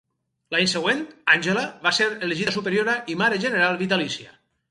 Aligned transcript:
L'any 0.53 0.69
següent, 0.69 1.03
Àngela 1.33 1.65
va 1.83 1.91
ser 1.99 2.09
elegida 2.29 2.55
superiora 2.57 2.97
i 3.15 3.19
mare 3.23 3.41
general 3.47 3.81
vitalícia. 3.85 4.35